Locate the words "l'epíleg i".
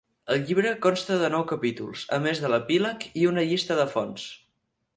2.53-3.29